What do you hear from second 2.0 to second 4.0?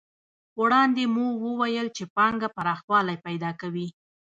پانګه پراخوالی پیدا کوي